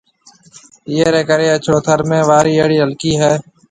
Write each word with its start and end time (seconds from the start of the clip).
ايئيَ 0.87 1.03
رَي 1.13 1.21
ڪرَي 1.29 1.47
اڇڙو 1.55 1.77
ٿر 1.85 1.99
۾ 2.09 2.19
وارِي 2.29 2.53
اھڙِي 2.59 2.77
ھلڪِي 2.83 3.11
ھيََََ 3.21 3.31